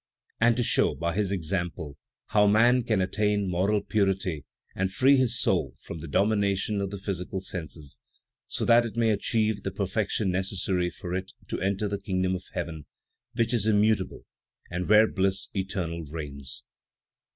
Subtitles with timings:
[0.39, 1.95] And to show, by His example,
[2.29, 6.97] how man can attain moral purity and free his soul from the domination of the
[6.97, 7.99] physical senses,
[8.47, 12.45] so that it may achieve the perfection necessary for it to enter the Kingdom of
[12.51, 12.87] Heaven,
[13.35, 14.25] which is immutable
[14.71, 16.63] and where bliss eternal reigns.